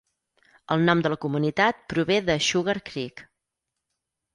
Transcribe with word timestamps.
El 0.75 0.81
nom 0.87 1.03
de 1.07 1.11
la 1.15 1.19
comunitat 1.27 1.85
prové 1.95 2.19
de 2.33 2.41
Sugar 2.49 2.79
Creek. 2.93 3.27